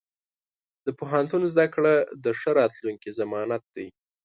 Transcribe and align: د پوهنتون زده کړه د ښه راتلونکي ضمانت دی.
د 0.85 0.87
پوهنتون 0.99 1.41
زده 1.53 1.65
کړه 1.73 1.93
د 2.23 2.25
ښه 2.39 2.49
راتلونکي 2.59 3.09
ضمانت 3.19 3.63
دی. 3.75 3.87